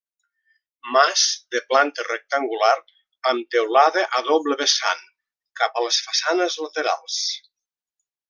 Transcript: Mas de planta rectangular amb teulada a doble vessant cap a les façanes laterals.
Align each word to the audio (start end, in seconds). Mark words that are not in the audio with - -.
Mas 0.95 1.25
de 1.55 1.59
planta 1.73 2.05
rectangular 2.07 2.71
amb 3.33 3.45
teulada 3.57 4.07
a 4.19 4.23
doble 4.31 4.59
vessant 4.63 5.05
cap 5.63 5.79
a 5.83 5.87
les 5.89 6.01
façanes 6.09 6.57
laterals. 6.65 7.21